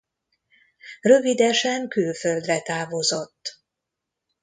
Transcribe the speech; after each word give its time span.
Rövidesen 1.01 1.87
külföldre 1.87 2.61
távozott. 2.61 3.61